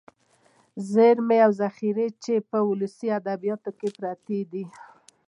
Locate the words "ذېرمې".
0.91-1.37